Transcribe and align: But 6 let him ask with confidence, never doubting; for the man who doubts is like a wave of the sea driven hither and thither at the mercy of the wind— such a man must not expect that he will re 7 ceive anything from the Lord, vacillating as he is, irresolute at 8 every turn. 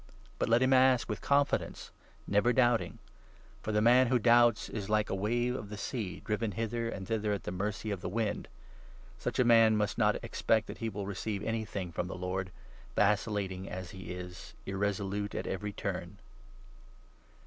But 0.39 0.45
6 0.47 0.49
let 0.49 0.61
him 0.63 0.73
ask 0.73 1.07
with 1.07 1.21
confidence, 1.21 1.91
never 2.25 2.51
doubting; 2.53 2.97
for 3.61 3.71
the 3.71 3.83
man 3.83 4.07
who 4.07 4.17
doubts 4.17 4.67
is 4.67 4.89
like 4.89 5.11
a 5.11 5.15
wave 5.15 5.53
of 5.53 5.69
the 5.69 5.77
sea 5.77 6.21
driven 6.25 6.53
hither 6.53 6.89
and 6.89 7.07
thither 7.07 7.33
at 7.33 7.43
the 7.43 7.51
mercy 7.51 7.91
of 7.91 8.01
the 8.01 8.09
wind— 8.09 8.47
such 9.19 9.37
a 9.37 9.45
man 9.45 9.77
must 9.77 9.99
not 9.99 10.15
expect 10.23 10.65
that 10.65 10.79
he 10.79 10.89
will 10.89 11.05
re 11.05 11.13
7 11.13 11.21
ceive 11.43 11.47
anything 11.47 11.91
from 11.91 12.07
the 12.07 12.17
Lord, 12.17 12.51
vacillating 12.95 13.69
as 13.69 13.91
he 13.91 14.09
is, 14.11 14.55
irresolute 14.65 15.35
at 15.35 15.45
8 15.45 15.49
every 15.51 15.71
turn. 15.71 16.17